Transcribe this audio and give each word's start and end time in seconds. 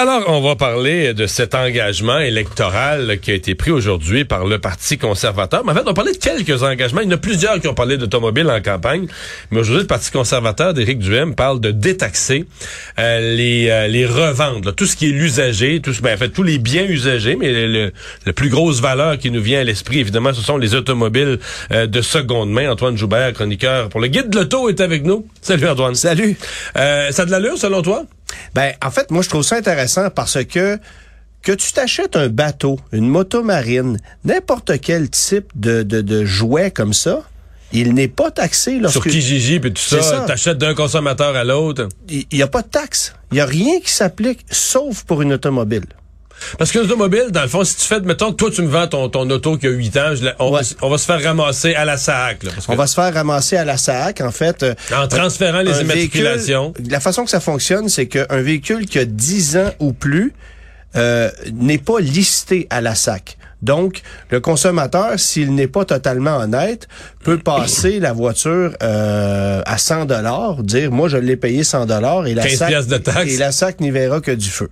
Alors, 0.00 0.22
on 0.28 0.40
va 0.40 0.54
parler 0.54 1.12
de 1.12 1.26
cet 1.26 1.56
engagement 1.56 2.20
électoral 2.20 3.18
qui 3.18 3.32
a 3.32 3.34
été 3.34 3.56
pris 3.56 3.72
aujourd'hui 3.72 4.24
par 4.24 4.46
le 4.46 4.60
Parti 4.60 4.96
conservateur. 4.96 5.64
Mais 5.64 5.72
en 5.72 5.74
fait, 5.74 5.82
on 5.88 5.92
parler 5.92 6.12
de 6.12 6.18
quelques 6.18 6.62
engagements. 6.62 7.00
Il 7.00 7.08
y 7.08 7.12
en 7.12 7.16
a 7.16 7.18
plusieurs 7.18 7.60
qui 7.60 7.66
ont 7.66 7.74
parlé 7.74 7.96
d'automobile 7.96 8.48
en 8.48 8.62
campagne. 8.62 9.08
Mais 9.50 9.58
aujourd'hui, 9.58 9.82
le 9.82 9.88
Parti 9.88 10.12
conservateur 10.12 10.72
d'Éric 10.72 11.00
Duhem 11.00 11.34
parle 11.34 11.58
de 11.58 11.72
détaxer 11.72 12.44
euh, 13.00 13.34
les, 13.34 13.70
euh, 13.70 13.88
les 13.88 14.06
reventes. 14.06 14.76
Tout 14.76 14.86
ce 14.86 14.94
qui 14.94 15.08
est 15.08 15.12
l'usager, 15.12 15.80
tout, 15.80 15.90
ben, 16.00 16.14
en 16.14 16.16
fait, 16.16 16.28
tous 16.28 16.44
les 16.44 16.58
biens 16.58 16.84
usagés, 16.84 17.34
mais 17.34 17.66
le, 17.66 17.90
le, 18.24 18.32
plus 18.32 18.50
grosse 18.50 18.80
valeur 18.80 19.18
qui 19.18 19.32
nous 19.32 19.42
vient 19.42 19.58
à 19.58 19.64
l'esprit, 19.64 19.98
évidemment, 19.98 20.32
ce 20.32 20.42
sont 20.42 20.58
les 20.58 20.76
automobiles 20.76 21.40
euh, 21.72 21.88
de 21.88 22.02
seconde 22.02 22.52
main. 22.52 22.70
Antoine 22.70 22.96
Joubert, 22.96 23.32
chroniqueur 23.32 23.88
pour 23.88 23.98
le 23.98 24.06
Guide 24.06 24.30
de 24.30 24.38
l'Auto, 24.38 24.68
est 24.68 24.80
avec 24.80 25.02
nous. 25.02 25.26
Salut 25.42 25.66
Antoine. 25.66 25.96
Salut. 25.96 26.36
ça 26.76 27.08
a 27.08 27.24
de 27.24 27.32
l'allure, 27.32 27.58
selon 27.58 27.82
toi? 27.82 28.04
Ben, 28.54 28.72
en 28.84 28.90
fait, 28.90 29.10
moi, 29.10 29.22
je 29.22 29.28
trouve 29.28 29.42
ça 29.42 29.56
intéressant 29.56 30.10
parce 30.10 30.44
que 30.44 30.78
que 31.42 31.52
tu 31.52 31.72
t'achètes 31.72 32.16
un 32.16 32.28
bateau, 32.28 32.80
une 32.92 33.08
moto 33.08 33.42
marine, 33.42 33.98
n'importe 34.24 34.80
quel 34.80 35.08
type 35.08 35.46
de, 35.54 35.82
de, 35.82 36.00
de 36.00 36.24
jouet 36.24 36.70
comme 36.72 36.92
ça, 36.92 37.22
il 37.72 37.94
n'est 37.94 38.08
pas 38.08 38.30
taxé 38.30 38.78
lorsque... 38.78 39.02
Sur 39.02 39.10
Kijiji 39.10 39.54
et 39.54 39.60
tout 39.60 39.76
ça, 39.76 40.24
t'achètes 40.26 40.58
d'un 40.58 40.74
consommateur 40.74 41.36
à 41.36 41.44
l'autre. 41.44 41.88
Il 42.08 42.26
n'y 42.32 42.42
a 42.42 42.48
pas 42.48 42.62
de 42.62 42.68
taxe. 42.68 43.14
Il 43.30 43.34
n'y 43.34 43.40
a 43.40 43.46
rien 43.46 43.78
qui 43.80 43.90
s'applique, 43.90 44.44
sauf 44.50 45.04
pour 45.04 45.22
une 45.22 45.32
automobile. 45.34 45.84
Parce 46.58 46.72
qu'une 46.72 46.82
automobile, 46.82 47.26
dans 47.30 47.42
le 47.42 47.48
fond, 47.48 47.64
si 47.64 47.76
tu 47.76 47.84
fais, 47.84 48.00
mettons 48.00 48.30
que 48.30 48.36
toi, 48.36 48.50
tu 48.50 48.62
me 48.62 48.68
vends 48.68 48.86
ton, 48.86 49.08
ton 49.08 49.28
auto 49.30 49.56
qui 49.56 49.66
a 49.66 49.70
8 49.70 49.96
ans, 49.96 50.14
on, 50.38 50.50
va 50.50 50.62
se 50.62 51.04
faire 51.04 51.22
ramasser 51.22 51.74
à 51.74 51.84
la 51.84 51.96
SAC. 51.96 52.40
On 52.68 52.76
va 52.76 52.86
se 52.86 52.94
faire 52.94 53.12
ramasser 53.12 53.56
à 53.56 53.64
la 53.64 53.76
SAC, 53.76 54.20
en 54.20 54.30
fait. 54.30 54.62
Euh, 54.62 54.74
en 54.94 55.08
transférant 55.08 55.60
les 55.60 55.80
immatriculations. 55.80 56.72
la 56.88 57.00
façon 57.00 57.24
que 57.24 57.30
ça 57.30 57.40
fonctionne, 57.40 57.88
c'est 57.88 58.06
qu'un 58.06 58.42
véhicule 58.42 58.86
qui 58.86 58.98
a 58.98 59.04
10 59.04 59.56
ans 59.56 59.70
ou 59.78 59.92
plus 59.92 60.32
euh, 60.96 61.30
n'est 61.52 61.78
pas 61.78 62.00
listé 62.00 62.66
à 62.70 62.80
la 62.80 62.94
SAC. 62.94 63.37
Donc, 63.62 64.02
le 64.30 64.40
consommateur, 64.40 65.18
s'il 65.18 65.54
n'est 65.54 65.66
pas 65.66 65.84
totalement 65.84 66.36
honnête, 66.36 66.88
peut 67.24 67.38
passer 67.38 67.98
la 68.00 68.12
voiture 68.12 68.74
euh, 68.82 69.62
à 69.66 69.78
100 69.78 70.06
dollars, 70.06 70.62
dire 70.62 70.92
moi 70.92 71.08
je 71.08 71.16
l'ai 71.16 71.36
payé 71.36 71.64
100 71.64 71.86
dollars 71.86 72.26
et 72.26 72.34
la 72.34 72.48
SAC 72.48 72.72
et 73.26 73.36
la 73.36 73.52
SAC 73.52 73.80
n'y 73.80 73.90
verra 73.90 74.20
que 74.20 74.30
du 74.30 74.48
feu. 74.48 74.70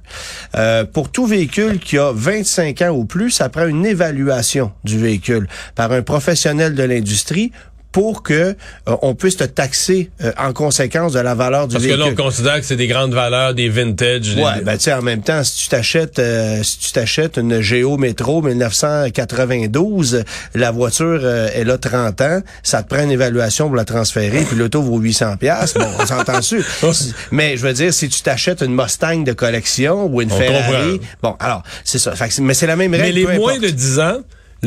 Euh, 0.55 0.84
pour 0.84 1.11
tout 1.11 1.27
véhicule 1.27 1.78
qui 1.78 1.98
a 1.98 2.12
25 2.15 2.83
ans 2.83 2.91
ou 2.91 3.05
plus, 3.05 3.31
ça 3.31 3.48
prend 3.48 3.67
une 3.67 3.84
évaluation 3.84 4.73
du 4.84 4.98
véhicule 4.98 5.48
par 5.75 5.93
un 5.93 6.03
professionnel 6.03 6.75
de 6.75 6.83
l'industrie 6.83 7.53
pour 7.97 8.22
que 8.22 8.34
euh, 8.34 8.55
on 9.00 9.14
puisse 9.14 9.39
te 9.39 9.44
taxer 9.44 10.11
euh, 10.22 10.30
en 10.36 10.52
conséquence 10.52 11.14
de 11.14 11.19
la 11.19 11.34
valeur 11.34 11.66
du 11.66 11.78
véhicule. 11.78 11.97
Parce 11.97 12.11
que 12.11 12.14
là, 12.14 12.22
on 12.22 12.27
considère 12.27 12.61
que 12.61 12.66
c'est 12.66 12.77
des 12.77 12.88
grandes 12.88 13.14
valeurs, 13.14 13.55
des 13.55 13.70
vintage. 13.70 14.36
Ouais, 14.36 14.61
ben 14.62 14.77
tu 14.77 14.83
sais, 14.83 14.92
en 14.92 15.00
même 15.00 15.22
temps, 15.22 15.42
si 15.42 15.62
tu 15.62 15.69
t'achètes 15.70 16.19
euh, 16.19 16.62
si 16.62 16.78
tu 16.78 16.92
t'achètes 16.92 17.38
une 17.38 17.62
Géo 17.62 17.97
Métro 17.97 18.42
1992, 18.42 20.25
la 20.55 20.70
voiture 20.72 21.27
elle 21.27 21.70
a 21.70 21.78
30 21.78 22.20
ans, 22.20 22.42
ça 22.62 22.83
te 22.83 22.94
prend 22.94 23.03
une 23.03 23.12
évaluation 23.12 23.69
pour 23.69 23.77
la 23.77 23.86
transférer, 23.86 24.41
puis 24.41 24.58
l'auto 24.58 24.83
vaut 24.83 24.98
800 24.98 25.38
pièces. 25.38 25.72
Bon, 25.72 25.86
on 25.98 26.05
s'entend 26.05 26.41
dessus. 26.41 26.62
Mais 27.31 27.56
je 27.56 27.66
veux 27.66 27.72
dire, 27.72 27.94
si 27.94 28.10
tu 28.10 28.20
t'achètes 28.20 28.60
une 28.60 28.75
Mustang 28.75 29.25
de 29.25 29.33
collection 29.33 30.05
ou 30.05 30.20
une 30.20 30.28
Ferrari, 30.28 31.00
bon, 31.22 31.34
alors 31.41 31.62
c'est 31.83 31.98
ça. 31.98 32.12
mais 32.41 32.53
c'est 32.53 32.66
la 32.66 32.77
même 32.77 32.92
règle. 32.92 33.06
Mais 33.06 33.33
les 33.33 33.38
moins 33.38 33.58
de 33.58 33.70
10 33.70 34.00
ans 34.00 34.19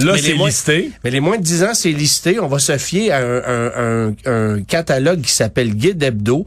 Là, 0.05 0.17
c'est 0.17 0.33
listé. 0.33 0.92
Mais 1.03 1.11
les 1.11 1.19
moins 1.19 1.38
de 1.38 1.44
10 1.44 1.64
ans, 1.64 1.73
c'est 1.73 1.92
listé. 1.92 2.39
On 2.39 2.47
va 2.47 2.59
se 2.59 2.78
fier 2.78 3.11
à 3.11 3.19
un, 3.19 4.08
un, 4.08 4.14
un 4.25 4.61
catalogue 4.64 5.22
qui 5.22 5.31
s'appelle 5.31 5.75
Guide 5.75 6.02
Hebdo 6.03 6.45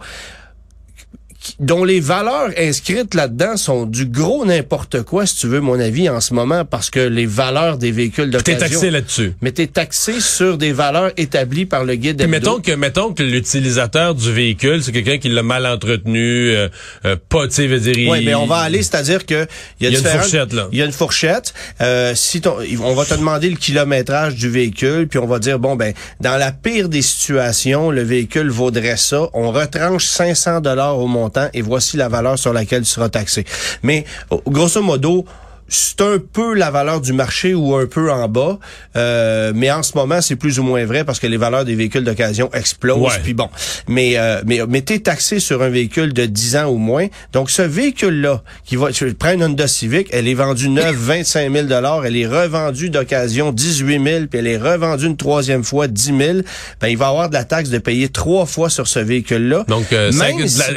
dont 1.59 1.85
les 1.85 2.01
valeurs 2.01 2.51
inscrites 2.59 3.15
là-dedans 3.15 3.57
sont 3.57 3.87
du 3.87 4.07
gros 4.07 4.45
n'importe 4.45 5.03
quoi, 5.03 5.27
si 5.27 5.37
tu 5.37 5.47
veux 5.47 5.61
mon 5.61 5.79
avis, 5.79 6.09
en 6.09 6.21
ce 6.21 6.35
moment, 6.35 6.65
parce 6.65 6.91
que 6.91 7.01
les 7.01 7.27
valeurs 7.27 7.79
des 7.79 7.91
véhicules 7.91 8.31
d'occasion... 8.31 8.59
T'es 8.61 8.69
taxé 8.69 8.91
là-dessus. 8.91 9.35
Mais 9.41 9.53
t'es 9.53 9.67
taxé 9.67 10.21
sur 10.21 10.59
des 10.59 10.73
valeurs 10.73 11.11
établies 11.17 11.67
par 11.67 11.85
le 11.85 11.95
guide. 11.97 12.27
Mettons 12.29 12.61
que, 12.61 12.73
mettons 12.73 13.13
que 13.13 13.23
l'utilisateur 13.23 14.15
du 14.15 14.33
véhicule, 14.33 14.83
c'est 14.83 14.93
quelqu'un 14.93 15.19
qui 15.19 15.29
l'a 15.29 15.43
mal 15.43 15.67
entretenu, 15.67 16.51
euh, 16.51 16.69
euh, 17.05 17.17
pas, 17.29 17.47
tu 17.49 17.55
sais, 17.55 17.67
veut 17.67 17.81
dire... 17.81 18.11
Oui, 18.11 18.25
mais 18.25 18.35
on 18.35 18.47
va 18.47 18.59
aller, 18.59 18.83
c'est-à-dire 18.83 19.27
que... 19.27 19.47
Il 19.81 19.91
y 19.91 19.95
a, 19.95 19.99
une 19.99 20.05
fourchette, 20.05 20.53
là. 20.53 20.69
Il 20.73 20.79
y 20.79 20.83
a 20.83 20.85
une 20.85 20.93
fourchette. 20.93 21.55
Euh, 21.81 22.13
si 22.15 22.41
ton, 22.41 22.57
on 22.83 22.95
va 22.95 23.05
te 23.05 23.15
demander 23.15 23.51
le 23.51 23.57
kilométrage 23.57 24.35
du 24.35 24.49
véhicule, 24.49 25.09
puis 25.09 25.19
on 25.19 25.27
va 25.27 25.39
dire, 25.39 25.59
bon, 25.59 25.77
ben, 25.77 25.93
dans 26.21 26.37
la 26.37 26.53
pire 26.53 26.89
des 26.89 27.03
situations, 27.03 27.91
le 27.91 28.03
véhicule 28.03 28.51
vaudrait 28.51 28.97
ça. 28.97 29.29
On 29.33 29.51
retranche 29.51 30.07
500 30.07 30.61
dollars 30.61 30.99
au 30.99 31.07
montant 31.07 31.32
et 31.53 31.63
voici 31.63 31.97
la 31.97 32.09
valeur 32.09 32.39
sur 32.39 32.53
laquelle 32.53 32.83
tu 32.83 32.91
seras 32.91 33.09
taxé. 33.09 33.45
Mais 33.83 34.05
grosso 34.47 34.83
modo, 34.83 35.25
c'est 35.73 36.03
un 36.03 36.19
peu 36.19 36.55
la 36.55 36.71
valeur 36.71 37.01
du 37.01 37.15
marché 37.15 37.55
ou 37.55 37.75
un 37.75 37.87
peu 37.87 38.13
en 38.13 38.29
bas, 38.29 38.59
euh, 38.95 39.53
mais 39.55 39.71
en 39.71 39.83
ce 39.83 39.97
moment 39.97 40.21
c'est 40.21 40.37
plus 40.37 40.59
ou 40.59 40.63
moins 40.63 40.85
vrai 40.85 41.05
parce 41.05 41.19
que 41.19 41.27
les 41.27 41.39
valeurs 41.39 41.65
des 41.65 41.75
véhicules 41.75 42.05
d'occasion 42.05 42.51
explosent. 42.53 43.19
Puis 43.23 43.33
bon, 43.33 43.49
mais 43.89 44.19
euh, 44.19 44.43
mais 44.47 44.61
mais 44.69 44.83
t'es 44.83 44.99
taxé 44.99 45.41
sur 45.41 45.63
un 45.63 45.71
véhicule 45.71 46.13
de 46.13 46.27
10 46.27 46.57
ans 46.57 46.67
ou 46.67 46.77
moins. 46.77 47.07
Donc 47.33 47.51
ce 47.51 47.63
véhicule 47.63 48.21
là 48.21 48.43
qui 48.65 48.77
va, 48.77 48.93
tu 48.93 49.15
prends 49.15 49.33
une 49.33 49.45
Honda 49.45 49.67
Civic, 49.67 50.09
elle 50.13 50.29
est 50.29 50.35
vendue 50.35 50.69
neuve 50.69 50.95
25 50.95 51.51
000 51.51 51.67
dollars, 51.67 52.05
elle 52.05 52.17
est 52.17 52.27
revendue 52.27 52.91
d'occasion 52.91 53.51
18 53.51 54.05
000, 54.05 54.27
puis 54.27 54.41
elle 54.41 54.49
est 54.49 54.59
revendue 54.59 55.07
une 55.07 55.17
troisième 55.17 55.65
fois 55.65 55.89
10 55.89 56.05
000. 56.05 56.19
Ben 56.83 56.89
il 56.89 56.99
va 56.99 57.09
avoir 57.09 57.31
de 57.31 57.35
la 57.35 57.45
taxe 57.45 57.71
de 57.71 57.79
payer 57.79 58.11
trois 58.11 58.45
fois 58.45 58.69
sur 58.69 58.87
ce 58.87 58.99
véhicule 58.99 59.49
là. 59.49 59.65
Donc 59.69 59.91
euh, 59.95 60.11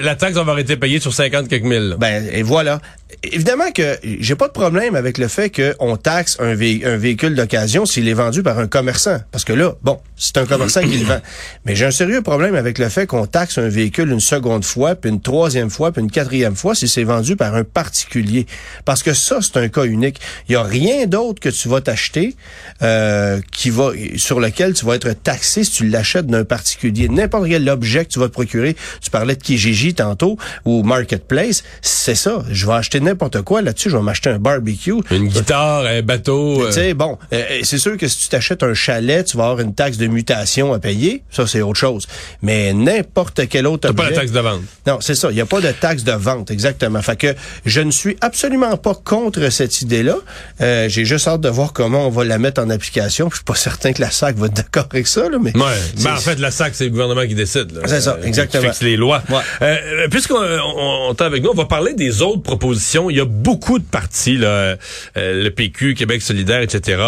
la, 0.01 0.15
taxe 0.15 0.35
va 0.35 0.41
avoir 0.41 0.59
été 0.59 0.77
payée 0.77 1.01
sur 1.01 1.13
50 1.13 1.49
quelques 1.49 1.63
mille. 1.63 1.95
Ben 1.99 2.23
et 2.31 2.43
voilà 2.43 2.79
évidemment 3.23 3.71
que 3.71 3.97
j'ai 4.03 4.35
pas 4.35 4.47
de 4.47 4.53
problème 4.53 4.95
avec 4.95 5.17
le 5.17 5.27
fait 5.27 5.49
qu'on 5.49 5.97
taxe 5.97 6.37
un, 6.39 6.51
un 6.51 6.97
véhicule 6.97 7.35
d'occasion 7.35 7.85
s'il 7.85 8.07
est 8.07 8.13
vendu 8.13 8.43
par 8.43 8.59
un 8.59 8.67
commerçant. 8.67 9.19
Parce 9.31 9.43
que 9.43 9.53
là, 9.53 9.75
bon, 9.83 9.99
c'est 10.17 10.37
un 10.37 10.45
commerçant 10.45 10.81
qui 10.81 10.97
le 10.97 11.05
vend. 11.05 11.19
Mais 11.65 11.75
j'ai 11.75 11.85
un 11.85 11.91
sérieux 11.91 12.21
problème 12.21 12.55
avec 12.55 12.77
le 12.77 12.89
fait 12.89 13.05
qu'on 13.05 13.27
taxe 13.27 13.57
un 13.57 13.67
véhicule 13.67 14.11
une 14.11 14.19
seconde 14.19 14.65
fois, 14.65 14.95
puis 14.95 15.09
une 15.09 15.21
troisième 15.21 15.69
fois, 15.69 15.91
puis 15.91 16.01
une 16.01 16.11
quatrième 16.11 16.55
fois 16.55 16.73
si 16.73 16.87
c'est 16.87 17.03
vendu 17.03 17.35
par 17.35 17.55
un 17.55 17.63
particulier. 17.63 18.47
Parce 18.85 19.03
que 19.03 19.13
ça, 19.13 19.39
c'est 19.41 19.57
un 19.57 19.67
cas 19.67 19.83
unique. 19.83 20.19
Il 20.49 20.53
y 20.53 20.55
a 20.55 20.63
rien 20.63 21.05
d'autre 21.05 21.39
que 21.39 21.49
tu 21.49 21.69
vas 21.69 21.81
t'acheter 21.81 22.35
euh, 22.81 23.39
qui 23.51 23.69
va 23.69 23.91
sur 24.17 24.39
lequel 24.39 24.73
tu 24.73 24.85
vas 24.85 24.95
être 24.95 25.11
taxé 25.11 25.63
si 25.63 25.71
tu 25.71 25.87
l'achètes 25.87 26.27
d'un 26.27 26.43
particulier. 26.43 27.07
N'importe 27.07 27.47
quel 27.49 27.67
objet 27.69 28.05
que 28.05 28.09
tu 28.09 28.19
vas 28.19 28.27
te 28.27 28.33
procurer. 28.33 28.75
Tu 29.01 29.11
parlais 29.11 29.35
de 29.35 29.43
Kijiji 29.43 29.93
tantôt 29.93 30.37
ou 30.65 30.83
Marketplace. 30.83 31.63
C'est 31.81 32.15
ça. 32.15 32.43
Je 32.49 32.65
vais 32.65 32.73
acheter 32.73 32.99
n'importe 33.05 33.41
quoi 33.41 33.61
là-dessus. 33.61 33.89
Je 33.89 33.97
vais 33.97 34.03
m'acheter 34.03 34.29
un 34.29 34.39
barbecue. 34.39 34.93
Une 35.11 35.27
guitare, 35.27 35.85
un 35.85 36.01
bateau. 36.01 36.65
Tu 36.67 36.73
sais, 36.73 36.91
euh. 36.91 36.93
bon, 36.93 37.17
euh, 37.33 37.43
c'est 37.63 37.77
sûr 37.77 37.97
que 37.97 38.07
si 38.07 38.23
tu 38.23 38.27
t'achètes 38.29 38.63
un 38.63 38.73
chalet, 38.73 39.25
tu 39.25 39.37
vas 39.37 39.45
avoir 39.45 39.59
une 39.61 39.73
taxe 39.73 39.97
de 39.97 40.07
mutation 40.07 40.73
à 40.73 40.79
payer. 40.79 41.23
Ça, 41.31 41.47
c'est 41.47 41.61
autre 41.61 41.79
chose. 41.79 42.07
Mais 42.41 42.73
n'importe 42.73 43.47
quel 43.47 43.67
autre 43.67 43.89
objet... 43.89 44.03
pas 44.03 44.09
la 44.09 44.15
taxe 44.15 44.31
de 44.31 44.39
vente. 44.39 44.61
Non, 44.85 44.97
c'est 45.01 45.15
ça. 45.15 45.29
Il 45.31 45.35
n'y 45.35 45.41
a 45.41 45.45
pas 45.45 45.61
de 45.61 45.71
taxe 45.71 46.03
de 46.03 46.11
vente, 46.11 46.51
exactement. 46.51 47.01
Fait 47.01 47.15
que 47.15 47.35
je 47.65 47.81
ne 47.81 47.91
suis 47.91 48.17
absolument 48.21 48.75
pas 48.77 48.95
contre 48.95 49.49
cette 49.49 49.81
idée-là. 49.81 50.17
Euh, 50.61 50.89
J'ai 50.89 51.05
juste 51.05 51.27
hâte 51.27 51.41
de 51.41 51.49
voir 51.49 51.73
comment 51.73 52.07
on 52.07 52.09
va 52.09 52.25
la 52.25 52.37
mettre 52.37 52.61
en 52.61 52.69
application. 52.69 53.29
Je 53.29 53.35
suis 53.35 53.43
pas 53.43 53.55
certain 53.55 53.93
que 53.93 54.01
la 54.01 54.11
SAC 54.11 54.35
va 54.37 54.47
être 54.47 54.53
d'accord 54.53 54.87
avec 54.91 55.07
ça, 55.07 55.29
là, 55.29 55.37
mais... 55.41 55.55
Ouais. 55.55 55.63
Ben, 56.03 56.13
en 56.13 56.17
fait, 56.17 56.39
la 56.39 56.51
SAC, 56.51 56.75
c'est 56.75 56.85
le 56.85 56.89
gouvernement 56.89 57.25
qui 57.25 57.35
décide. 57.35 57.71
C'est 57.85 58.01
ça, 58.01 58.17
exactement. 58.23 58.63
Qui 58.63 58.69
fixe 58.69 58.81
les 58.81 58.97
lois. 58.97 59.21
Ouais. 59.29 60.07
Puisqu'on 60.09 60.35
on, 60.35 61.09
on, 61.09 61.13
avec 61.13 61.43
nous, 61.43 61.49
on 61.49 61.55
va 61.55 61.65
parler 61.65 61.93
des 61.93 62.21
autres 62.21 62.41
propositions. 62.41 62.84
Il 62.93 63.15
y 63.15 63.21
a 63.21 63.25
beaucoup 63.25 63.79
de 63.79 63.83
partis, 63.83 64.37
là, 64.37 64.47
euh, 64.47 64.77
le 65.15 65.49
PQ, 65.49 65.95
Québec 65.95 66.21
solidaire, 66.21 66.61
etc. 66.61 67.01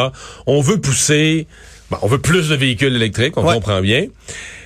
On 0.46 0.62
veut 0.62 0.80
pousser, 0.80 1.48
on 2.02 2.08
veut 2.08 2.20
plus 2.20 2.50
de 2.50 2.56
véhicules 2.56 2.96
électriques, 2.96 3.38
on 3.38 3.44
comprend 3.44 3.82
bien. 3.82 4.08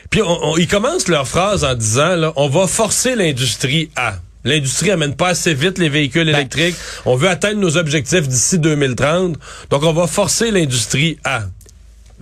Puis 0.09 0.21
ils 0.57 0.67
commencent 0.67 1.07
leur 1.07 1.27
phrase 1.27 1.63
en 1.63 1.73
disant, 1.73 2.15
là, 2.15 2.33
on 2.35 2.49
va 2.49 2.67
forcer 2.67 3.15
l'industrie 3.15 3.89
à. 3.95 4.15
L'industrie 4.43 4.91
amène 4.91 5.15
pas 5.15 5.29
assez 5.29 5.53
vite 5.53 5.77
les 5.77 5.89
véhicules 5.89 6.25
ben. 6.25 6.35
électriques. 6.35 6.75
On 7.05 7.15
veut 7.15 7.29
atteindre 7.29 7.59
nos 7.59 7.77
objectifs 7.77 8.27
d'ici 8.27 8.57
2030. 8.59 9.37
Donc, 9.69 9.83
on 9.83 9.93
va 9.93 10.07
forcer 10.07 10.51
l'industrie 10.51 11.17
à. 11.23 11.43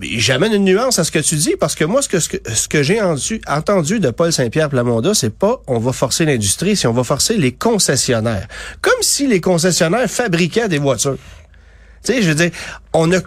J'amène 0.02 0.52
une 0.52 0.64
nuance 0.64 0.98
à 0.98 1.04
ce 1.04 1.10
que 1.10 1.18
tu 1.18 1.36
dis 1.36 1.54
parce 1.58 1.74
que 1.74 1.84
moi, 1.84 2.02
ce 2.02 2.08
que, 2.08 2.18
ce 2.18 2.68
que, 2.68 2.82
j'ai 2.82 3.00
entendu, 3.00 4.00
de 4.00 4.10
Paul 4.10 4.32
Saint-Pierre 4.32 4.68
Plamondon, 4.68 5.14
c'est 5.14 5.34
pas 5.34 5.60
on 5.66 5.78
va 5.78 5.92
forcer 5.92 6.24
l'industrie, 6.24 6.76
c'est 6.76 6.88
on 6.88 6.92
va 6.92 7.04
forcer 7.04 7.36
les 7.36 7.52
concessionnaires. 7.52 8.48
Comme 8.80 9.02
si 9.02 9.26
les 9.26 9.40
concessionnaires 9.40 10.08
fabriquaient 10.08 10.68
des 10.68 10.78
voitures. 10.78 11.18
Tu 12.04 12.14
sais, 12.14 12.22
je 12.22 12.28
veux 12.28 12.34
dire, 12.34 12.50
on 12.94 13.12
a, 13.12 13.18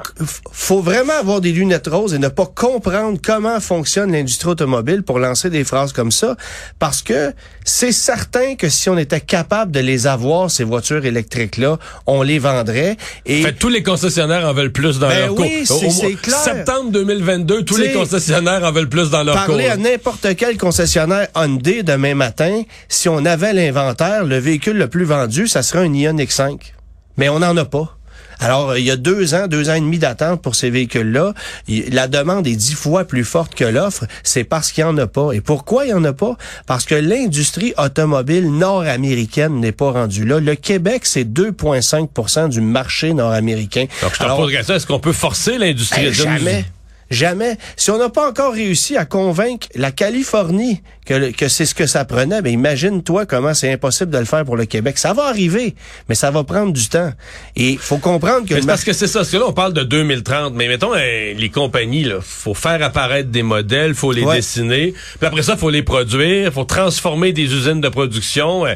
faut 0.52 0.82
vraiment 0.82 1.14
avoir 1.14 1.42
des 1.42 1.52
lunettes 1.52 1.88
roses 1.88 2.16
et 2.16 2.20
ne 2.20 2.28
pas 2.28 2.48
comprendre 2.48 3.20
comment 3.24 3.60
fonctionne 3.60 4.12
l'industrie 4.12 4.50
automobile 4.50 5.04
pour 5.04 5.20
lancer 5.20 5.52
des 5.52 5.64
phrases 5.64 5.94
comme 5.94 6.12
ça, 6.12 6.36
parce 6.80 7.04
que 7.04 7.34
c'est 7.64 7.92
certain 7.92 8.56
que 8.56 8.70
si 8.70 8.90
on 8.90 8.98
était 8.98 9.22
capable 9.22 9.72
de 9.72 9.80
les 9.80 10.08
avoir, 10.08 10.50
ces 10.50 10.64
voitures 10.64 11.06
électriques-là, 11.06 11.78
on 12.08 12.24
les 12.24 12.40
vendrait. 12.40 12.98
Et 13.28 13.44
fait, 13.44 13.54
tous 13.54 13.70
les 13.70 13.84
concessionnaires 13.84 14.48
en 14.48 14.54
veulent 14.54 14.72
plus 14.72 14.98
dans 14.98 15.08
ben 15.08 15.28
leur 15.28 15.40
oui, 15.40 15.66
c'est 15.66 16.16
clair. 16.16 16.38
Septembre 16.40 16.92
2022, 16.92 17.64
tous 17.64 17.78
les 17.78 17.94
concessionnaires 17.94 18.64
en 18.64 18.72
veulent 18.72 18.90
plus 18.90 19.12
dans 19.12 19.24
leur 19.24 19.36
Parler 19.36 19.68
à 19.68 19.78
n'importe 19.78 20.36
quel 20.36 20.58
concessionnaire 20.58 21.28
Hyundai 21.36 21.84
demain 21.84 22.16
matin, 22.16 22.64
si 22.90 23.08
on 23.08 23.24
avait 23.24 23.54
l'inventaire, 23.54 24.26
le 24.26 24.38
véhicule 24.40 24.78
le 24.78 24.88
plus 24.88 25.06
vendu, 25.06 25.48
ça 25.48 25.62
serait 25.62 25.86
un 25.86 25.94
Ioniq 25.94 26.32
5. 26.32 26.74
Mais 27.18 27.30
on 27.30 27.40
n'en 27.40 27.56
a 27.56 27.66
pas. 27.66 27.98
Alors, 28.40 28.78
il 28.78 28.84
y 28.84 28.92
a 28.92 28.96
deux 28.96 29.34
ans, 29.34 29.48
deux 29.48 29.70
ans 29.70 29.74
et 29.74 29.80
demi 29.80 30.00
d'attente 30.00 30.42
pour 30.42 30.56
ces 30.56 30.70
véhicules-là. 30.70 31.34
La 31.68 32.08
demande 32.08 32.48
est 32.48 32.56
dix 32.56 32.74
fois 32.74 33.06
plus 33.06 33.24
forte 33.24 33.56
que 33.56 33.66
l'offre. 33.66 34.06
C'est 34.24 34.44
parce 34.44 34.72
qu'il 34.72 34.84
n'y 34.84 34.90
en 34.90 34.98
a 34.98 35.08
pas. 35.08 35.32
Et 35.32 35.42
pourquoi 35.42 35.86
il 35.86 35.88
n'y 35.90 35.94
en 35.94 36.04
a 36.04 36.14
pas? 36.14 36.38
Parce 36.66 36.86
que 36.86 36.96
l'industrie 36.96 37.74
automobile 37.78 38.52
nord-américaine 38.52 39.60
n'est 39.60 39.72
pas 39.72 39.92
rendue 39.92 40.26
là. 40.26 40.40
Le 40.40 40.56
Québec, 40.56 41.06
c'est 41.06 41.26
2,5% 41.26 42.50
du 42.50 42.62
marché 42.62 43.14
nord-américain. 43.14 43.86
Donc, 44.02 44.14
je 44.14 44.20
te 44.20 44.24
Alors, 44.24 44.50
est-ce 44.50 44.88
qu'on 44.88 45.00
peut 45.00 45.14
forcer 45.14 45.58
l'industrie? 45.58 46.06
Ben, 46.06 46.14
jamais. 46.14 46.66
Jamais. 47.14 47.58
Si 47.78 47.92
on 47.92 47.98
n'a 47.98 48.10
pas 48.10 48.28
encore 48.28 48.54
réussi 48.54 48.98
à 48.98 49.06
convaincre 49.06 49.68
la 49.76 49.92
Californie 49.92 50.82
que, 51.06 51.32
que 51.32 51.48
c'est 51.48 51.66
ce 51.66 51.76
que 51.76 51.86
ça 51.86 52.06
prenait, 52.06 52.42
ben 52.42 52.52
imagine-toi 52.52 53.26
comment 53.26 53.54
c'est 53.54 53.72
impossible 53.72 54.10
de 54.12 54.18
le 54.18 54.26
faire 54.26 54.44
pour 54.46 54.58
le 54.58 54.66
Québec. 54.66 54.98
Ça 54.98 55.14
va 55.14 55.26
arriver, 55.26 55.76
mais 56.10 56.16
ça 56.16 56.32
va 56.32 56.44
prendre 56.44 56.74
du 56.74 56.90
temps. 56.90 57.12
Et 57.56 57.78
faut 57.78 57.98
comprendre 57.98 58.48
que... 58.48 58.66
parce 58.66 58.84
que 58.84 58.94
c'est 58.94 59.08
ça, 59.08 59.20
parce 59.20 59.30
que 59.30 59.38
là, 59.38 59.46
on 59.48 59.54
parle 59.54 59.74
de 59.74 59.84
2030, 59.84 60.56
mais 60.56 60.68
mettons, 60.68 60.94
euh, 60.96 61.34
les 61.34 61.50
compagnies, 61.50 62.04
là, 62.04 62.18
faut 62.22 62.56
faire 62.56 62.82
apparaître 62.82 63.30
des 63.30 63.44
modèles, 63.44 63.94
faut 63.94 64.12
les 64.12 64.26
dessiner, 64.26 64.94
puis 65.20 65.28
après 65.28 65.44
ça, 65.44 65.56
faut 65.56 65.70
les 65.70 65.84
produire, 65.84 66.52
faut 66.52 66.64
transformer 66.64 67.32
des 67.32 67.54
usines 67.54 67.82
de 67.82 67.90
production. 67.90 68.66
Euh, 68.66 68.74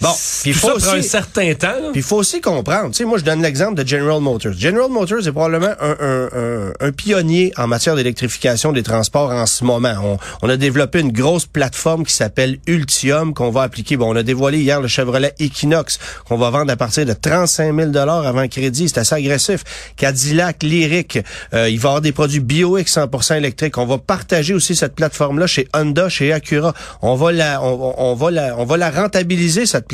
Bon, 0.00 0.08
puis 0.40 0.50
il 0.50 0.54
faut 0.54 0.70
aussi, 0.70 0.88
un 0.88 1.02
certain 1.02 1.52
temps. 1.54 1.90
Puis 1.92 2.00
il 2.00 2.02
faut 2.02 2.16
aussi 2.16 2.40
comprendre. 2.40 2.88
Tu 2.90 2.94
sais, 2.94 3.04
moi, 3.04 3.18
je 3.18 3.24
donne 3.24 3.42
l'exemple 3.42 3.74
de 3.74 3.86
General 3.86 4.18
Motors. 4.18 4.54
General 4.54 4.88
Motors 4.88 5.26
est 5.26 5.32
probablement 5.32 5.74
un, 5.78 5.96
un, 6.00 6.28
un, 6.34 6.72
un 6.80 6.92
pionnier 6.92 7.52
en 7.58 7.66
matière 7.66 7.96
d'électrification 7.96 8.72
des 8.72 8.82
transports 8.82 9.30
en 9.30 9.44
ce 9.44 9.62
moment. 9.62 9.92
On, 10.02 10.18
on, 10.40 10.48
a 10.48 10.56
développé 10.56 11.00
une 11.00 11.12
grosse 11.12 11.44
plateforme 11.44 12.06
qui 12.06 12.14
s'appelle 12.14 12.58
Ultium 12.66 13.34
qu'on 13.34 13.50
va 13.50 13.62
appliquer. 13.62 13.98
Bon, 13.98 14.10
on 14.10 14.16
a 14.16 14.22
dévoilé 14.22 14.60
hier 14.60 14.80
le 14.80 14.88
Chevrolet 14.88 15.34
Equinox 15.38 15.98
qu'on 16.26 16.38
va 16.38 16.48
vendre 16.48 16.72
à 16.72 16.76
partir 16.76 17.04
de 17.04 17.12
35 17.12 17.76
000 17.76 17.90
dollars 17.90 18.26
avant 18.26 18.48
crédit. 18.48 18.88
C'est 18.88 19.00
assez 19.00 19.16
agressif. 19.16 19.64
Cadillac, 19.96 20.62
Lyric, 20.62 21.18
euh, 21.52 21.68
il 21.68 21.78
va 21.78 21.88
y 21.88 21.90
avoir 21.90 22.00
des 22.00 22.12
produits 22.12 22.40
BioX 22.40 22.84
100% 22.84 23.36
électriques. 23.36 23.76
On 23.76 23.84
va 23.84 23.98
partager 23.98 24.54
aussi 24.54 24.74
cette 24.74 24.94
plateforme-là 24.94 25.46
chez 25.46 25.68
Honda, 25.74 26.08
chez 26.08 26.32
Acura. 26.32 26.72
On 27.02 27.16
va 27.16 27.32
la, 27.32 27.62
on, 27.62 27.94
on 27.98 28.14
va 28.14 28.30
la, 28.30 28.56
on 28.56 28.64
va 28.64 28.78
la 28.78 28.90
rentabiliser 28.90 29.66
cette 29.66 29.89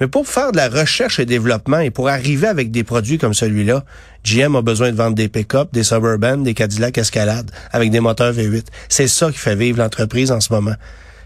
Mais 0.00 0.08
pour 0.08 0.26
faire 0.26 0.52
de 0.52 0.56
la 0.56 0.68
recherche 0.68 1.18
et 1.18 1.26
développement 1.26 1.80
et 1.80 1.90
pour 1.90 2.08
arriver 2.08 2.46
avec 2.46 2.70
des 2.70 2.84
produits 2.84 3.18
comme 3.18 3.34
celui-là, 3.34 3.84
GM 4.24 4.56
a 4.56 4.62
besoin 4.62 4.90
de 4.90 4.96
vendre 4.96 5.14
des 5.14 5.28
pick-up, 5.28 5.68
des 5.72 5.84
Suburban, 5.84 6.38
des 6.38 6.54
Cadillac 6.54 6.98
Escalade 6.98 7.50
avec 7.72 7.90
des 7.90 8.00
moteurs 8.00 8.32
V8. 8.32 8.66
C'est 8.88 9.08
ça 9.08 9.30
qui 9.30 9.38
fait 9.38 9.56
vivre 9.56 9.78
l'entreprise 9.78 10.30
en 10.32 10.40
ce 10.40 10.52
moment. 10.52 10.74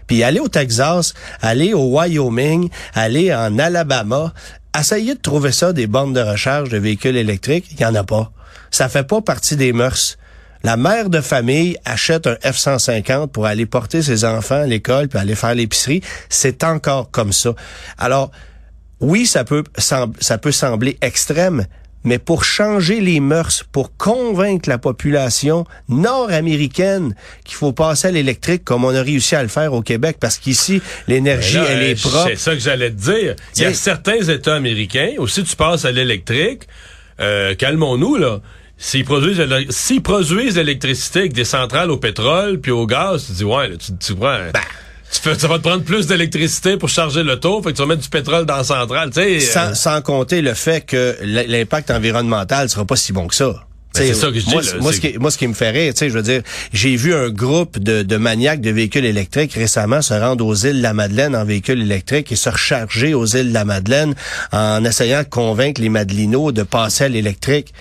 Puis 0.07 0.23
aller 0.23 0.39
au 0.39 0.47
Texas, 0.47 1.13
aller 1.41 1.73
au 1.73 1.97
Wyoming, 1.97 2.69
aller 2.93 3.33
en 3.33 3.57
Alabama, 3.57 4.33
essayer 4.77 5.15
de 5.15 5.19
trouver 5.19 5.51
ça 5.51 5.73
des 5.73 5.87
bornes 5.87 6.13
de 6.13 6.21
recharge 6.21 6.69
de 6.69 6.77
véhicules 6.77 7.17
électriques, 7.17 7.67
il 7.71 7.81
y 7.81 7.85
en 7.85 7.95
a 7.95 8.03
pas. 8.03 8.31
Ça 8.71 8.89
fait 8.89 9.07
pas 9.07 9.21
partie 9.21 9.55
des 9.55 9.73
mœurs. 9.73 10.17
La 10.65 10.77
mère 10.77 11.11
de 11.11 11.21
famille 11.21 11.77
achète 11.85 12.25
un 12.25 12.33
F-150 12.43 13.27
pour 13.27 13.45
aller 13.45 13.67
porter 13.67 14.01
ses 14.01 14.25
enfants 14.25 14.63
à 14.63 14.65
l'école 14.65 15.07
puis 15.07 15.19
aller 15.19 15.35
faire 15.35 15.53
l'épicerie. 15.53 16.01
C'est 16.27 16.63
encore 16.63 17.11
comme 17.11 17.31
ça. 17.33 17.53
Alors, 17.99 18.31
oui, 18.99 19.27
ça 19.27 19.43
peut, 19.43 19.63
ça 19.77 20.37
peut 20.39 20.51
sembler 20.51 20.97
extrême, 21.01 21.67
mais 22.03 22.17
pour 22.17 22.45
changer 22.45 22.99
les 22.99 23.19
mœurs, 23.19 23.63
pour 23.71 23.95
convaincre 23.95 24.67
la 24.67 24.79
population 24.79 25.65
nord-américaine 25.87 27.13
qu'il 27.43 27.57
faut 27.57 27.71
passer 27.71 28.07
à 28.07 28.11
l'électrique 28.11 28.63
comme 28.63 28.85
on 28.85 28.95
a 28.95 29.03
réussi 29.03 29.35
à 29.35 29.43
le 29.43 29.49
faire 29.49 29.71
au 29.71 29.83
Québec, 29.83 30.17
parce 30.19 30.39
qu'ici, 30.39 30.81
l'énergie, 31.07 31.59
elle 31.59 31.83
est 31.83 32.01
propre. 32.01 32.29
C'est 32.29 32.37
ça 32.37 32.53
que 32.53 32.59
j'allais 32.59 32.89
te 32.89 33.11
dire. 33.11 33.35
Il 33.55 33.61
y 33.61 33.65
a 33.65 33.73
certains 33.75 34.19
États 34.19 34.55
américains, 34.55 35.11
aussi 35.19 35.43
tu 35.43 35.55
passes 35.55 35.85
à 35.85 35.91
l'électrique, 35.91 36.63
euh, 37.19 37.53
calmons-nous, 37.53 38.15
là 38.15 38.41
S'ils 38.77 39.05
produisent, 39.05 39.41
s'ils 39.69 40.01
produisent 40.01 40.57
l'électricité 40.57 41.19
avec 41.19 41.33
des 41.33 41.45
centrales 41.45 41.91
au 41.91 41.97
pétrole 41.97 42.59
puis 42.59 42.71
au 42.71 42.85
gaz, 42.85 43.25
tu 43.27 43.33
dis 43.33 43.43
ouais, 43.43 43.77
tu, 43.77 43.91
tu 43.97 44.15
prends. 44.15 44.37
Ben. 44.53 44.61
Tu 45.11 45.21
fais, 45.21 45.37
ça 45.37 45.47
va 45.47 45.57
te 45.59 45.63
prendre 45.63 45.83
plus 45.83 46.07
d'électricité 46.07 46.77
pour 46.77 46.89
charger 46.89 47.23
l'auto, 47.23 47.61
fait 47.61 47.71
que 47.71 47.75
tu 47.75 47.81
vas 47.81 47.87
mettre 47.87 48.01
du 48.01 48.09
pétrole 48.09 48.45
dans 48.45 48.57
la 48.57 48.63
centrale, 48.63 49.11
tu 49.11 49.21
sais. 49.21 49.39
Sans, 49.39 49.69
euh. 49.69 49.73
sans 49.73 50.01
compter 50.01 50.41
le 50.41 50.53
fait 50.53 50.85
que 50.85 51.15
l'impact 51.21 51.91
environnemental 51.91 52.69
sera 52.69 52.85
pas 52.85 52.95
si 52.95 53.13
bon 53.13 53.27
que 53.27 53.35
ça. 53.35 53.65
Ben, 53.93 54.07
c'est 54.07 54.13
ça 54.13 54.27
que 54.27 54.39
je 54.39 54.45
dis. 54.45 54.51
Moi, 54.51 54.61
moi, 54.81 54.93
ce 54.93 54.99
qui, 54.99 55.17
moi, 55.17 55.31
ce 55.31 55.37
qui 55.37 55.47
me 55.47 55.53
fait 55.53 55.69
rire, 55.69 55.93
tu 55.93 55.99
sais, 55.99 56.09
je 56.09 56.15
veux 56.15 56.23
dire, 56.23 56.41
j'ai 56.73 56.95
vu 56.95 57.13
un 57.13 57.29
groupe 57.29 57.79
de, 57.79 58.03
de 58.03 58.17
maniaques 58.17 58.61
de 58.61 58.71
véhicules 58.71 59.05
électriques 59.05 59.53
récemment 59.53 60.01
se 60.01 60.13
rendre 60.13 60.45
aux 60.45 60.55
îles 60.55 60.77
de 60.77 60.83
la 60.83 60.93
Madeleine 60.93 61.35
en 61.35 61.45
véhicule 61.45 61.81
électrique 61.81 62.31
et 62.31 62.35
se 62.35 62.49
recharger 62.49 63.13
aux 63.13 63.25
îles 63.25 63.49
de 63.49 63.53
la 63.53 63.63
Madeleine 63.63 64.15
en 64.51 64.83
essayant 64.83 65.23
de 65.23 65.29
convaincre 65.29 65.79
les 65.81 65.89
Madelinos 65.89 66.51
de 66.51 66.63
passer 66.63 67.05
à 67.05 67.09
l'électrique 67.09 67.73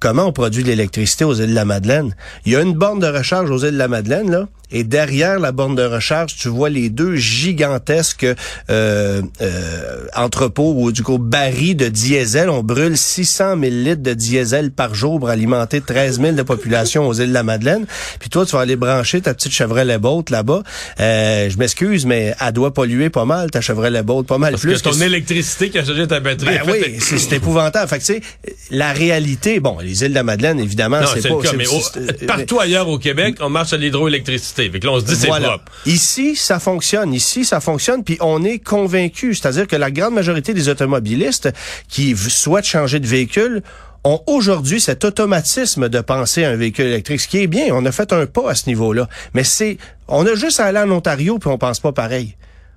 comment 0.00 0.24
on 0.24 0.32
produit 0.32 0.62
de 0.62 0.68
l'électricité 0.68 1.24
aux 1.24 1.34
îles 1.34 1.50
de 1.50 1.54
la 1.54 1.64
Madeleine. 1.64 2.14
Il 2.46 2.52
y 2.52 2.56
a 2.56 2.62
une 2.62 2.74
borne 2.74 2.98
de 2.98 3.06
recharge 3.06 3.50
aux 3.50 3.58
îles 3.58 3.72
de 3.72 3.78
la 3.78 3.88
Madeleine, 3.88 4.30
là, 4.30 4.48
et 4.72 4.84
derrière 4.84 5.38
la 5.38 5.52
borne 5.52 5.74
de 5.74 5.82
recharge, 5.82 6.36
tu 6.36 6.48
vois 6.48 6.70
les 6.70 6.90
deux 6.90 7.16
gigantesques 7.16 8.26
euh, 8.70 9.22
euh, 9.40 10.06
entrepôts 10.14 10.74
ou 10.76 10.92
du 10.92 11.02
coup 11.02 11.18
barils 11.18 11.76
de 11.76 11.88
diesel. 11.88 12.48
On 12.48 12.62
brûle 12.62 12.96
600 12.96 13.60
000 13.60 13.72
litres 13.72 14.02
de 14.02 14.14
diesel 14.14 14.70
par 14.70 14.94
jour 14.94 15.18
pour 15.18 15.28
alimenter 15.28 15.80
13 15.80 16.20
000 16.20 16.32
de 16.32 16.42
population 16.42 17.08
aux 17.08 17.14
îles 17.14 17.30
de 17.30 17.34
la 17.34 17.42
Madeleine. 17.42 17.86
Puis 18.20 18.30
toi, 18.30 18.46
tu 18.46 18.52
vas 18.52 18.60
aller 18.60 18.76
brancher 18.76 19.20
ta 19.20 19.34
petite 19.34 19.52
Chevrolet 19.52 19.98
Bolt 19.98 20.30
là-bas. 20.30 20.62
Euh, 21.00 21.50
je 21.50 21.58
m'excuse, 21.58 22.06
mais 22.06 22.34
elle 22.40 22.52
doit 22.52 22.72
polluer 22.72 23.10
pas 23.10 23.24
mal, 23.24 23.50
ta 23.50 23.60
Chevrolet 23.60 24.04
Bolt, 24.04 24.26
pas 24.26 24.38
mal 24.38 24.52
Parce 24.52 24.62
plus. 24.62 24.80
Que 24.80 24.88
ton 24.88 25.00
électricité 25.00 25.70
qui 25.70 25.78
a 25.78 25.84
chargé 25.84 26.06
ta 26.06 26.20
batterie. 26.20 26.58
Ben 26.64 26.72
oui, 26.72 26.96
c'est 27.00 27.32
épouvantable. 27.36 27.88
Fait 27.88 27.98
que, 27.98 28.04
tu 28.04 28.14
sais, 28.14 28.22
la 28.70 28.92
réalité, 28.92 29.58
bon, 29.58 29.78
les 29.90 30.04
îles 30.04 30.10
de 30.10 30.14
la 30.14 30.22
Madeleine, 30.22 30.60
évidemment, 30.60 31.00
c'est 31.12 31.28
pas... 31.28 31.34
Le 31.52 31.56
mais 31.56 32.26
partout 32.26 32.60
ailleurs 32.60 32.88
au 32.88 32.98
Québec, 32.98 33.36
on 33.40 33.48
marche 33.48 33.72
à 33.72 33.76
l'hydroélectricité 33.76 34.70
on 34.86 35.00
se 35.00 35.04
dit 35.04 35.16
c'est 35.16 35.28
propre. 35.28 35.72
Ici, 35.86 36.36
ça 36.36 36.58
fonctionne. 36.58 37.12
Ici, 37.12 37.44
ça 37.44 37.60
fonctionne. 37.60 38.04
Puis 38.04 38.16
on 38.20 38.42
est 38.44 38.58
convaincu. 38.58 39.34
C'est-à-dire 39.34 39.66
que 39.66 39.76
la 39.76 39.90
grande 39.90 40.14
majorité 40.14 40.54
des 40.54 40.68
automobilistes 40.68 41.50
qui 41.88 42.16
souhaitent 42.16 42.66
changer 42.66 43.00
de 43.00 43.06
véhicule 43.06 43.62
ont 44.04 44.22
aujourd'hui 44.26 44.80
cet 44.80 45.04
automatisme 45.04 45.88
de 45.88 46.00
penser 46.00 46.44
à 46.44 46.50
un 46.50 46.56
véhicule 46.56 46.86
électrique, 46.86 47.20
ce 47.20 47.28
qui 47.28 47.38
est 47.38 47.46
bien. 47.46 47.66
On 47.72 47.84
a 47.84 47.92
fait 47.92 48.12
un 48.12 48.26
pas 48.26 48.50
à 48.50 48.54
ce 48.54 48.68
niveau-là. 48.68 49.08
Mais 49.34 49.44
c'est, 49.44 49.76
on 50.08 50.26
a 50.26 50.34
juste 50.34 50.60
à 50.60 50.66
aller 50.66 50.78
en 50.78 50.90
Ontario 50.90 51.38
puis 51.38 51.50
on 51.50 51.58
pense 51.58 51.80
pas 51.80 51.92
pareil. 51.92 52.36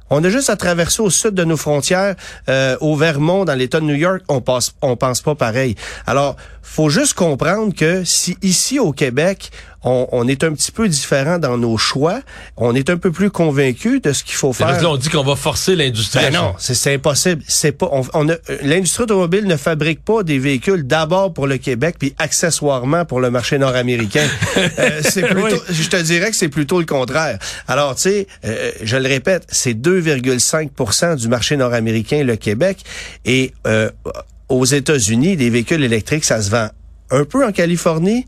On 0.10 0.24
a 0.24 0.30
juste 0.30 0.50
à 0.50 0.56
traverser 0.56 1.02
au 1.02 1.10
sud 1.10 1.34
de 1.34 1.44
nos 1.44 1.58
frontières, 1.58 2.16
euh, 2.50 2.78
au 2.82 2.96
Vermont, 2.96 3.46
dans 3.46 3.56
l'État 3.56 3.80
de 3.80 3.86
New 3.86 3.96
York, 3.96 4.22
on 4.28 4.42
passe, 4.42 4.74
on 4.82 4.96
pense 4.96 5.22
pas 5.22 5.36
pareil. 5.36 5.76
Alors, 6.06 6.36
faut 6.62 6.90
juste 6.90 7.14
comprendre 7.14 7.74
que 7.74 8.04
si 8.04 8.38
ici 8.42 8.80
au 8.80 8.92
Québec, 8.92 9.52
on, 9.84 10.28
est 10.28 10.44
un 10.44 10.54
petit 10.54 10.72
peu 10.72 10.88
différent 10.88 11.40
dans 11.40 11.58
nos 11.58 11.78
choix, 11.78 12.22
on 12.58 12.74
est 12.76 12.90
un 12.90 12.98
peu 12.98 13.12
plus 13.12 13.30
convaincu 13.30 14.00
de 14.00 14.14
ce 14.14 14.24
qu'il 14.24 14.36
faut 14.36 14.54
faire. 14.54 14.82
Là, 14.82 14.90
on 14.90 14.98
dit 14.98 15.10
qu'on 15.10 15.24
va 15.24 15.36
forcer 15.36 15.76
l'industrie. 15.76 16.22
Ben 16.24 16.34
non, 16.34 16.56
c'est 16.58 16.94
impossible. 16.94 17.44
C'est 17.48 17.74
pas. 17.74 17.90
On, 17.92 18.28
l'industrie 18.64 19.04
automobile 19.04 19.46
ne 19.46 19.58
fabrique 19.58 20.04
pas 20.04 20.24
des 20.24 20.40
véhicules 20.40 20.88
d'abord 20.88 21.34
pour 21.34 21.48
le 21.48 21.58
Québec 21.58 21.96
puis 22.00 22.16
accessoirement 22.18 23.06
pour 23.06 23.20
le 23.20 23.30
marché 23.30 23.58
nord-américain. 23.58 24.28
euh, 24.58 25.02
c'est 25.04 25.28
plutôt. 25.28 25.62
Je 25.70 25.90
te 25.90 26.02
dirais 26.02 26.30
que 26.30 26.36
c'est 26.36 26.50
plutôt 26.50 26.80
le 26.80 26.86
contraire. 26.86 27.40
Alors, 27.68 27.96
tu 27.96 28.04
sais, 28.04 28.28
euh, 28.46 28.72
je 28.82 28.98
le 28.98 29.08
répète, 29.08 29.46
c'est 29.50 29.74
2,5% 29.74 31.18
du 31.18 31.28
marché 31.28 31.58
nord-américain 31.58 32.24
le 32.24 32.36
Québec 32.36 32.84
et 33.26 33.54
euh, 33.68 33.90
aux 34.50 34.66
États-Unis, 34.66 35.36
des 35.36 35.50
véhicules 35.50 35.84
électriques, 35.84 36.24
ça 36.24 36.42
se 36.42 36.50
vend 36.50 36.70
un 37.10 37.26
peu 37.26 37.46
en 37.46 37.52
Californie, 37.52 38.28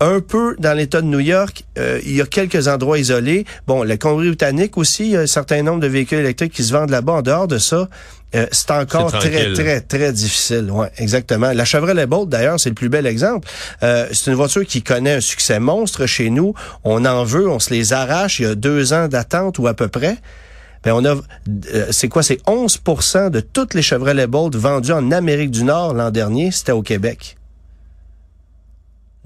un 0.00 0.20
peu 0.20 0.56
dans 0.58 0.74
l'État 0.76 1.00
de 1.00 1.06
New 1.06 1.20
York. 1.20 1.64
Euh, 1.78 2.00
il 2.04 2.16
y 2.16 2.20
a 2.20 2.26
quelques 2.26 2.68
endroits 2.68 2.98
isolés. 2.98 3.44
Bon, 3.66 3.82
la 3.82 3.96
Colombie-Britannique 3.96 4.76
aussi, 4.76 5.04
il 5.04 5.10
y 5.12 5.16
a 5.16 5.20
un 5.20 5.26
certain 5.26 5.62
nombre 5.62 5.80
de 5.80 5.86
véhicules 5.86 6.18
électriques 6.18 6.52
qui 6.52 6.62
se 6.62 6.72
vendent 6.72 6.90
là-bas. 6.90 7.14
En 7.14 7.22
dehors 7.22 7.48
de 7.48 7.58
ça, 7.58 7.88
euh, 8.34 8.46
c'est 8.50 8.70
encore 8.72 9.12
très, 9.12 9.52
très, 9.52 9.80
très 9.80 10.12
difficile. 10.12 10.70
Ouais, 10.70 10.90
exactement. 10.98 11.52
La 11.52 11.64
Chevrolet 11.64 12.06
Bolt, 12.06 12.28
d'ailleurs, 12.28 12.60
c'est 12.60 12.68
le 12.68 12.74
plus 12.74 12.88
bel 12.88 13.06
exemple. 13.06 13.48
Euh, 13.82 14.08
c'est 14.12 14.30
une 14.30 14.36
voiture 14.36 14.66
qui 14.66 14.82
connaît 14.82 15.14
un 15.14 15.20
succès 15.20 15.60
monstre 15.60 16.06
chez 16.06 16.30
nous. 16.30 16.54
On 16.84 17.04
en 17.04 17.24
veut, 17.24 17.48
on 17.48 17.58
se 17.58 17.70
les 17.70 17.92
arrache. 17.92 18.40
Il 18.40 18.42
y 18.42 18.46
a 18.46 18.54
deux 18.54 18.92
ans 18.92 19.08
d'attente 19.08 19.58
ou 19.58 19.66
à 19.66 19.74
peu 19.74 19.88
près. 19.88 20.16
Ben 20.84 20.92
on 20.92 21.04
a, 21.04 21.14
euh, 21.74 21.86
c'est 21.90 22.08
quoi, 22.08 22.22
c'est 22.22 22.40
11% 22.46 23.30
de 23.30 23.40
toutes 23.40 23.74
les 23.74 23.82
Chevrolet 23.82 24.26
Bolt 24.26 24.54
vendues 24.54 24.92
en 24.92 25.10
Amérique 25.10 25.50
du 25.50 25.64
Nord 25.64 25.94
l'an 25.94 26.10
dernier, 26.10 26.50
c'était 26.50 26.72
au 26.72 26.82
Québec. 26.82 27.35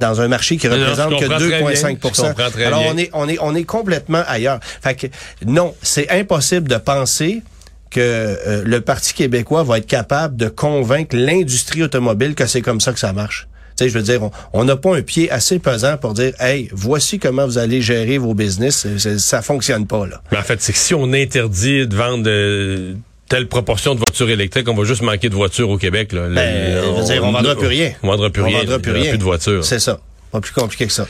Dans 0.00 0.21
un 0.21 0.28
marché 0.28 0.57
qui 0.57 0.66
non, 0.69 0.75
représente 0.75 1.11
que 1.11 1.25
comprends 1.26 1.38
très 1.38 1.49
bien. 1.49 1.59
Je 1.71 1.75
2,5 1.75 1.99
comprends 1.99 2.50
très 2.50 2.64
Alors 2.64 2.80
bien. 2.83 2.92
on 2.95 2.99
est 2.99 3.11
on 3.12 3.28
est 3.28 3.38
on 3.40 3.54
est 3.54 3.64
complètement 3.64 4.23
ailleurs. 4.26 4.59
Fait 4.83 4.95
que 4.95 5.07
non, 5.47 5.75
c'est 5.83 6.11
impossible 6.11 6.69
de 6.69 6.76
penser 6.76 7.42
que 7.90 8.00
euh, 8.00 8.62
le 8.64 8.80
Parti 8.80 9.14
québécois 9.14 9.62
va 9.64 9.78
être 9.78 9.87
capable 9.87 10.37
de 10.37 10.49
convaincre 10.49 11.16
l'industrie 11.16 11.83
automobile 11.83 12.35
que 12.35 12.47
c'est 12.47 12.62
comme 12.62 12.80
ça 12.80 12.92
que 12.92 13.00
ça 13.00 13.12
marche. 13.12 13.49
Tu 13.76 13.85
sais, 13.85 13.90
je 13.90 13.99
veux 13.99 14.04
dire, 14.04 14.21
on- 14.52 14.64
n'a 14.64 14.76
pas 14.76 14.95
un 14.97 15.02
pied 15.02 15.30
assez 15.30 15.59
pesant 15.59 15.97
pour 15.97 16.12
dire, 16.14 16.33
hey, 16.38 16.69
voici 16.73 17.19
comment 17.19 17.47
vous 17.47 17.59
allez 17.59 17.80
gérer 17.83 18.19
vos 18.19 18.35
business. 18.35 18.87
Ça 19.19 19.42
fonctionne 19.42 19.87
pas 19.87 20.07
là. 20.07 20.21
Mais 20.30 20.38
en 20.38 20.42
fait, 20.42 20.61
c'est 20.61 20.73
que 20.73 20.78
si 20.78 20.95
on 20.95 21.12
interdit 21.12 21.87
de 21.88 21.97
vendre 21.97 22.25
euh, 22.28 22.95
telle 23.30 23.46
proportion 23.46 23.94
de 23.94 24.00
voitures 24.00 24.28
électriques, 24.28 24.68
on 24.68 24.75
va 24.75 24.84
juste 24.84 25.00
manquer 25.02 25.28
de 25.30 25.34
voitures 25.34 25.70
au 25.70 25.78
Québec. 25.78 26.12
Là. 26.12 26.28
Ben, 26.28 26.75
Le- 26.75 26.80
veux 26.99 27.04
dire, 27.04 27.25
on 27.25 27.32
vendra 27.32 27.54
plus 27.56 27.68
rien. 27.68 27.92
On 28.02 28.08
vendra 28.08 28.28
plus 28.28 28.42
On 28.42 28.46
rien. 28.46 28.58
vendra 28.58 28.75
Il 28.75 28.78
y 28.78 28.82
plus 28.82 28.92
rien. 28.92 29.08
plus 29.10 29.18
de 29.18 29.22
voitures. 29.22 29.64
C'est 29.64 29.78
ça. 29.78 30.00
Pas 30.32 30.40
plus 30.40 30.52
compliqué 30.52 30.87
que 30.87 30.92
ça. 30.92 31.06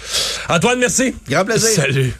Antoine, 0.48 0.78
merci. 0.78 1.14
Grand 1.28 1.44
plaisir. 1.44 1.68
Salut. 1.70 2.12